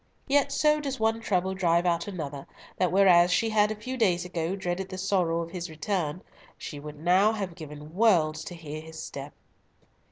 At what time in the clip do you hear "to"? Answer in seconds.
8.45-8.55